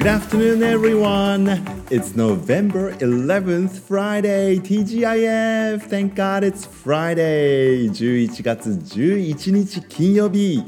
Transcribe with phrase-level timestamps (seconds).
[0.00, 1.46] Good afternoon, everyone.
[1.90, 5.82] It's November 11th, Friday, TGIF.
[5.90, 7.86] Thank God it's Friday.
[7.90, 10.64] 11月11日金曜日。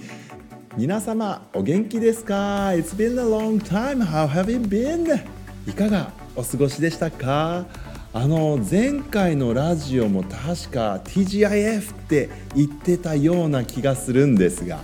[0.76, 4.04] 皆様、お元気ですか ?It's been a long time.
[4.04, 5.25] How have you been?
[5.67, 7.64] いかがお過ごしでしたか
[8.12, 14.80] あの前回のラジオも確か TGIF って言ってたような気がするんですが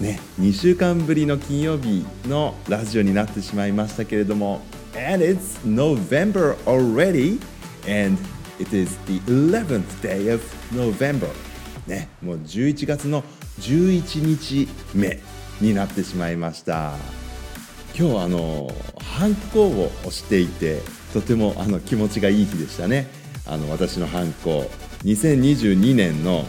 [0.00, 4.60] ね、2週間ぶりの金曜日のラジオになってしまいましたけれども
[4.94, 7.40] And it's November already
[7.84, 8.16] and
[8.60, 10.40] it is the 11th day of
[10.72, 11.28] November.
[11.88, 13.24] ね、もう11月の
[13.60, 15.20] 11日目
[15.60, 16.92] になってしまいました。
[17.98, 18.70] 今日あの
[19.00, 23.08] ハンコを押していてとてもあの気持ちがいい日でしたね。
[23.46, 24.70] あの私のハンコ
[25.04, 26.44] 2022年の、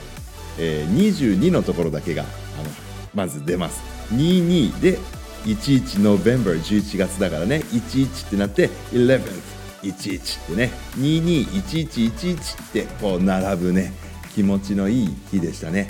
[0.60, 2.26] えー、22のところだけがあ
[2.64, 3.82] のまず出ます。
[4.14, 4.98] 22で
[5.46, 7.64] 11 November 11月だからね。
[7.72, 9.22] 11ってなって 11th
[9.84, 10.72] 11ってね。
[10.98, 13.94] 221111ってこう並ぶね。
[14.34, 15.90] 気持ちのいい日でしたね。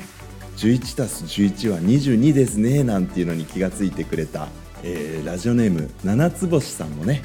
[0.57, 2.83] 11たす11は22ですね。
[2.83, 4.47] なんていうのに気がついてくれた、
[4.83, 7.21] えー、ラジオネーム七つ星さんもね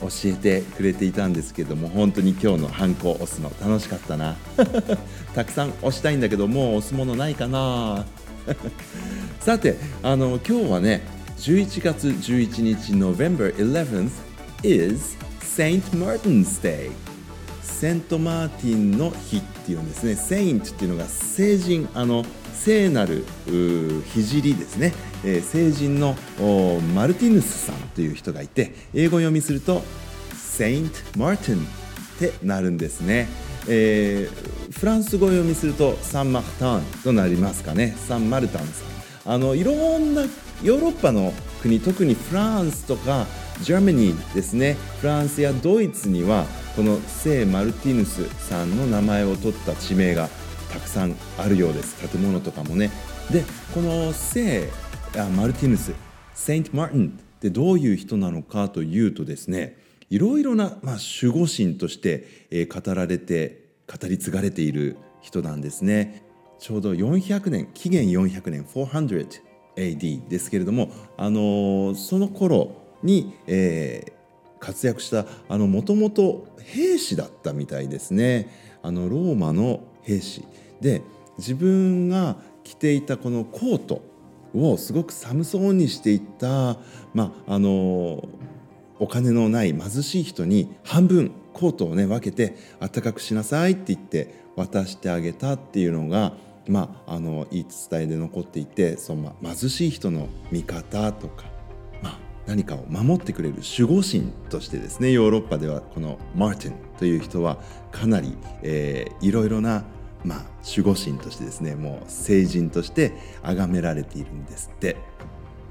[0.00, 4.36] 教えてくれていたんですけども本当に今日のハンコを押すの楽しかったな。
[5.34, 8.04] たくさん押したいんだけどもう押すものないかな。
[9.40, 11.02] さてあの今日はね
[11.38, 14.10] 11月11日 November 11th
[14.62, 16.90] is Saint Martin's Day.
[17.62, 20.12] セントマーティンの日っていうんですね。
[20.12, 23.52] Saint っていうのが聖人あの聖なる聖
[24.54, 26.16] ですね、えー、聖人の
[26.94, 29.82] マルティヌスさんという人がいて英語読みすると
[30.32, 31.68] Saint Martin っ
[32.18, 33.28] てなるんですね
[33.66, 34.53] えー、
[34.84, 37.96] フランス語読みするとサンマルタンとなりますかね。
[38.06, 38.84] サンマルタンさ
[39.30, 39.32] ん。
[39.32, 40.26] あのいろんな
[40.62, 41.32] ヨーロッパの
[41.62, 43.26] 国特にフランスとか
[43.62, 44.76] Germany ですね。
[45.00, 46.44] フランスやドイツには
[46.76, 50.28] この聖マルティヌスさんの名前を取った地名が
[50.70, 51.96] たくさんあるようです。
[52.06, 52.90] 建物とかもね。
[53.32, 53.42] で
[53.72, 54.68] この聖
[55.34, 55.94] マルティヌス。
[56.34, 59.78] セント・マーティンってどういう人なのかというとですね
[60.10, 66.22] いろいろな、まあ、守護神として、えー、語られて語り継がれている人なんですね。
[66.58, 74.24] ちょうど400年紀元400年 400AD ですけれども、あの、その頃に、えー、
[74.64, 78.48] 活躍したもともと兵士だったみたいですね
[78.82, 80.44] あのローマの兵士
[80.80, 81.02] で
[81.36, 84.02] 自分が着ていたこのコート
[84.54, 86.78] をすごく寒そうにしていた、
[87.12, 88.26] まああの
[88.98, 96.34] お金のない貧しい人に半分コートをね分けてあったかくしなさいって言って渡してあげたっていうのが
[96.66, 101.44] まあ、あの言い伝えで残っていてその、ま、貧しい人の味方とか、
[102.02, 107.58] まあ、何かを守ってくれる守護神としてですねヨーロッパではこのマーティンという人は
[107.92, 109.84] かなり、えー、いろいろな、
[110.24, 113.12] まあ、守護神としてですねもう聖人として
[113.42, 114.96] 崇められているんですって。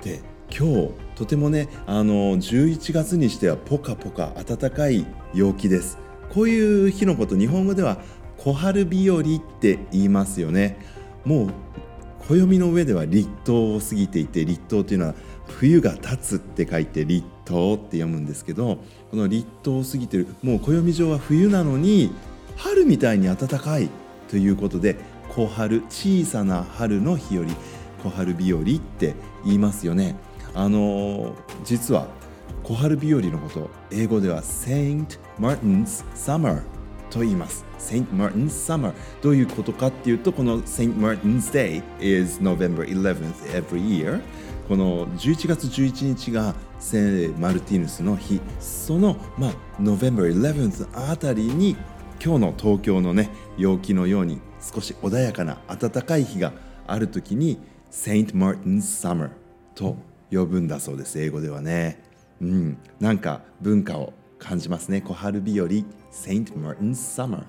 [0.04, 0.20] で
[0.56, 5.98] 今日とてもねあの11月にしてはポカポカ暖かい陽気です。
[6.30, 7.98] こういう日のこと日本語では
[8.38, 9.24] 小春日和っ
[9.60, 10.78] て言いますよね。
[11.26, 11.54] もう
[12.28, 15.16] 暦の上では立冬を過ぎていて立冬というのは
[15.48, 18.78] 冬が経つって書いて立冬って読むんですけど
[19.10, 22.14] この立冬を過ぎてるもう暦上は冬なのに
[22.56, 23.90] 春みたいに暖かい
[24.30, 24.96] ということで
[25.30, 27.46] 小春小さな春の日和
[28.04, 29.16] 小春日和って
[29.46, 30.16] 言いますよね。
[30.54, 32.08] あの実は
[32.64, 36.62] 小春日和のこと英語では Saint Martin's Summer
[37.10, 44.22] と言います Saint Martin's Summer どういうことかっていうとこの Saint Martin's Day is November 11th every year
[44.68, 51.76] この11月11日が聖マルティヌスの日その、まあ、November 11th あたりに
[52.24, 56.54] 今日の東京のね陽気のように少し穏やかな暖かい日が
[56.88, 57.60] ある時に
[57.92, 59.32] Saint Martin's Summer
[59.76, 59.98] と
[60.34, 62.02] 呼ぶんだそうです英語ではね。
[62.42, 62.78] うん。
[63.00, 65.02] なんか文化を感じますね。
[65.02, 67.44] 小春日和 Saint Martin's Summer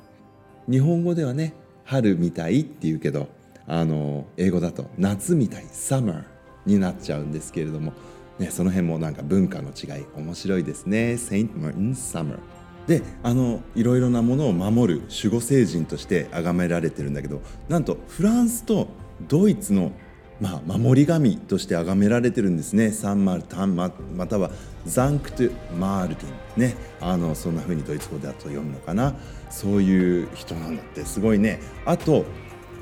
[0.70, 1.54] 日本語ではね
[1.84, 3.28] 春みたいって言うけど
[3.66, 6.24] あの英語だと夏みたい Summer
[6.66, 7.92] になっちゃうんですけれども、
[8.38, 11.14] ね、その辺もなんか文化の違い面白いですね。
[11.14, 12.38] Saint Martin's Summer
[12.86, 18.88] であのいろいろなものを守る守護聖人として崇められてるんだけどなんとフランスと
[19.26, 19.92] ドイツの
[20.40, 22.90] まあ、守り神として崇められてるんですね。
[22.90, 24.50] Saint-Martin ままたは
[24.84, 26.76] Sankt Martin ね。
[27.00, 29.14] あのそんな風にドイツ語だと読むのかな。
[29.50, 31.60] そういう人なんだってすごいね。
[31.86, 32.24] あと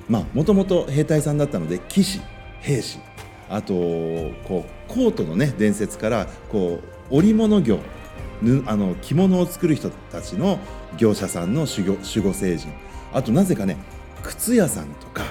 [0.09, 2.21] まあもともと兵隊さんだったので騎士
[2.61, 2.99] 兵士。
[3.49, 7.79] あとこうコートのね伝説からこう織物業。
[8.67, 10.59] あの着物を作る人たちの
[10.97, 12.73] 業者さんの守護守護聖人。
[13.13, 13.77] あとなぜかね
[14.25, 15.23] 靴屋さんとか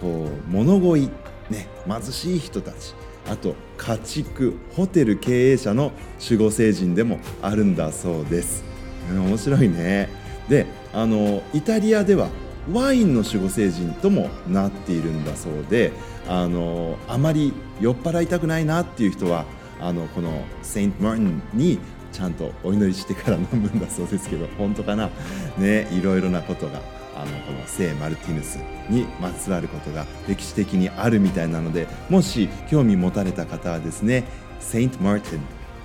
[0.00, 1.10] こう物乞い、
[1.50, 2.94] ね、貧しい人たち。
[3.28, 5.92] あと家畜ホテル経営者の
[6.22, 8.64] 守護聖人でもあるんだそうです、
[9.10, 10.08] うん、面白いね。
[10.48, 12.28] であのイタリアでは
[12.72, 15.92] ワインの守護聖人ともなっているんだそうで
[16.28, 19.44] あのあまり酔っ払いたくないなっていう人は
[19.80, 21.78] あのこのセイント・マーテンに
[22.12, 25.10] ちゃんとお祈りしてから飲むんだそうですけど本当かな？
[25.58, 26.80] ねいろいろなことが。
[27.20, 28.56] あのこの聖マルティヌス
[28.88, 34.24] にまつわることが歴史的にあるみたいなのでもし興味持たれた方はですね
[34.58, 35.42] セイント・マーティン、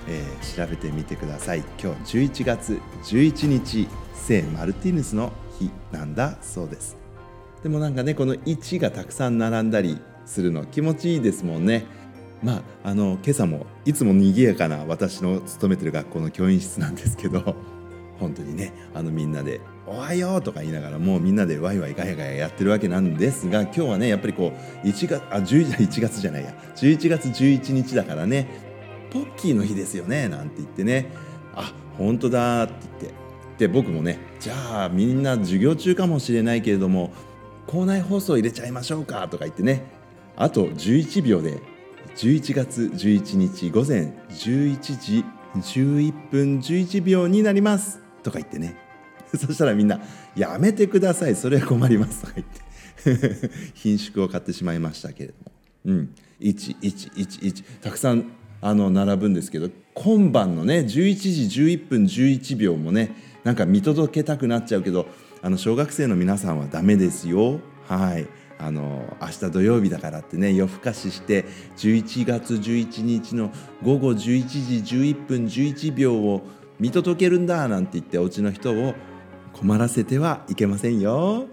[0.08, 1.64] えー、調べてみてください。
[1.82, 6.96] 今日11月11日聖マルティヌスの日なんだそうです。
[7.62, 11.84] でもなんかねこの1がたくさん並んだりするの気持ちいいですもんね。
[12.42, 17.56] まああの今朝もいつも賑やかな私の勤めてる学校の教員室なんですけど
[18.20, 24.52] 本当にねあのみんなで「おはよう」とか言いながらもうみんなでワイワイガヤガヤやってるわけなんですが今日はねやっぱりこ
[24.84, 26.54] う1月あ11月じゃないや。
[26.76, 28.48] 11月11日だからね。
[29.10, 31.10] ポッキーの日ですよねなんて言ってね。
[31.54, 33.26] あ本当だって言って。
[33.58, 37.12] で僕もねじゃあみんな授業中かもしれないけれども
[37.66, 39.84] 校内放送入れちゃいましょうかとか言ってね。
[40.36, 41.60] あと11秒で
[42.16, 45.24] 11月11日午前11時
[45.54, 48.76] 11分11秒になりますとか言ってね。
[49.36, 50.00] そしたらみんな
[50.36, 55.52] 「やめてくださいそれは困ります」とか言って 品縮を買ってしまいましたけれども、
[55.86, 58.26] うん、1111たくさん
[58.60, 63.14] あの並ぶんですけど今晩のね11時11分11秒もね
[63.44, 65.06] なんか見届けたくなっちゃうけど
[65.42, 67.60] あの小学生の皆さんはダメですよ。
[67.86, 68.26] はい。
[68.58, 71.44] あの明日土曜日だからってね夜更かしして
[71.76, 73.50] 11月11日の
[73.82, 74.16] 午後11
[74.82, 76.42] 時11分11秒を
[76.80, 78.94] 見届けるんだなんて言ってお家の人を
[79.58, 81.46] 困らせてはいけませんよ。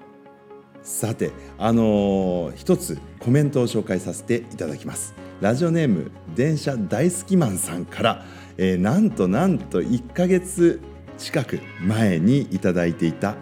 [0.81, 5.15] さてあのー、一つコメントを紹介させていただきます。
[5.39, 8.25] ラジオネーム電車大好きマンさんから、
[8.57, 10.81] えー、なんとなんと1ヶ月
[11.17, 13.35] 近く前にいただいていた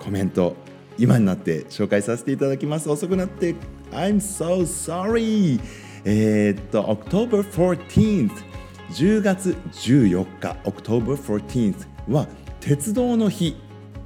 [0.00, 0.56] コメント
[0.98, 2.90] 今になって紹介させていただきます。
[2.90, 3.54] 遅くなって
[3.92, 5.60] I'm so sorry.
[6.04, 8.32] えー、っと October 14th
[8.90, 12.26] 10月14日 October 14th は
[12.60, 13.56] 鉄道の日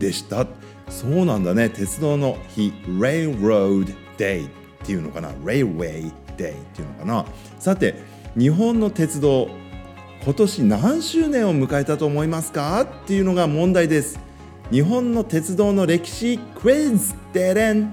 [0.03, 0.47] でした。
[0.91, 1.71] そうなんだね。
[1.71, 4.51] 鉄道の日 Railroad Day っ
[4.85, 5.31] ていうのかな。
[5.31, 7.25] Railway Day っていうのかな。
[7.61, 7.95] さて
[8.37, 9.49] 日本の鉄道
[10.25, 12.83] 今年何周年を迎えたと思いますか？
[12.83, 14.19] っていうのが問題です。
[14.73, 17.93] 日本の鉄道の歴史クイズでれん。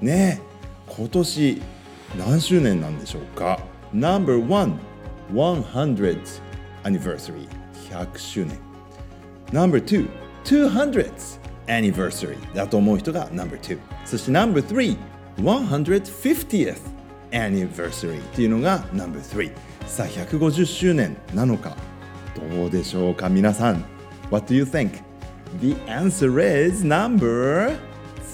[0.00, 0.40] ね
[0.86, 1.62] 今年
[2.16, 3.60] 何周年なんでしょうか
[3.92, 4.76] ？No.1
[5.34, 6.40] 100th
[6.84, 7.48] anniversary
[7.90, 8.56] 100周年。
[9.52, 10.08] No.2
[10.44, 11.37] 200th
[11.68, 14.96] anniversary だと思う人が No.2 そして No.3
[15.38, 16.76] 150th
[17.30, 19.52] anniversary っていうのが No.3
[19.86, 21.76] さあ150周年なのか
[22.34, 23.84] どうでしょうか皆さん
[24.30, 25.00] What do you think?
[25.60, 27.76] The answer is number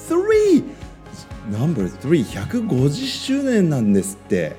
[0.08, 0.64] 3
[1.50, 4.56] Number 3 150周年なんですって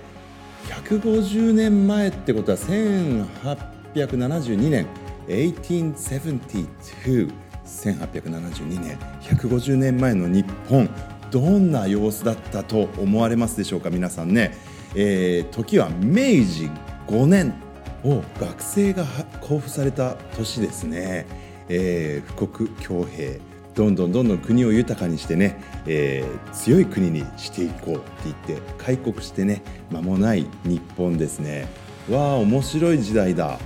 [0.69, 4.85] 150年前ってことは1872年
[5.27, 7.31] 1872
[7.65, 10.89] 1872年150年前の日本
[11.31, 14.55] どんな様子だったと思われますでしょうか皆さんね、
[14.95, 16.69] えー、時は明治
[17.07, 17.65] 5年。
[18.05, 19.03] を学生が
[19.41, 21.25] 交付された年ですね、
[21.67, 23.39] えー、富国強兵。
[23.73, 31.67] どんどんどんどん国を豊かにしてね、えー、強い国にしていこうって言って開国してね間もない日本ですね。
[32.09, 33.59] わあ面白い時代だ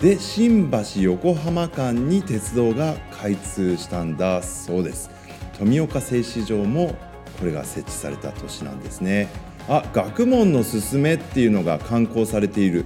[0.00, 5.10] で新橋横浜間に鉄道が開通したんだそうです。
[5.58, 6.94] 富岡製糸場も
[7.38, 9.28] これが設置された年なんですね。
[9.68, 12.84] あ学問のすすめっていうのが刊行されている。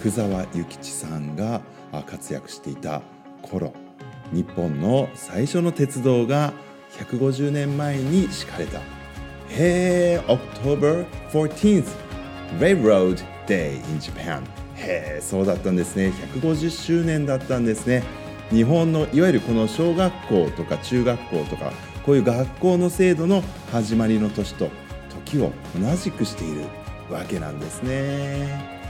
[0.00, 1.60] 福沢諭吉さんが
[2.06, 3.02] 活躍していた
[3.42, 3.74] 頃
[4.32, 6.54] 日本の最初の鉄道が
[6.92, 8.78] 150年前に敷かれた。
[8.78, 8.82] へ
[9.50, 11.84] え October 14th
[12.58, 14.42] Railroad Day in Japan
[14.80, 16.12] へえそうだったんですね。
[16.34, 18.02] 150周年だったんですね。
[18.50, 21.72] 日本のいわゆるこの小学校とか中学校とか
[22.04, 24.70] こういう学校の制度の始まりの年と
[25.26, 26.62] 時を同じくしている
[27.10, 28.80] わけなんですね。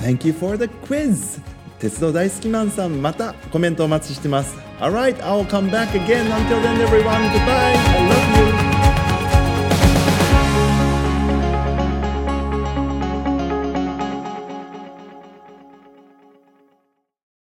[0.00, 1.40] Thank you for the quiz!
[1.78, 4.56] 鉄道大好きマンさんまたコメントお待ちしてます。
[4.80, 6.26] Alright, I'll come back again.
[6.30, 8.55] Until then everyone goodbye.